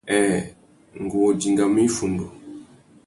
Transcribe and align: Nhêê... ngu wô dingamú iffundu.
Nhêê... 0.09 0.35
ngu 1.01 1.15
wô 1.23 1.29
dingamú 1.39 1.79
iffundu. 1.87 2.25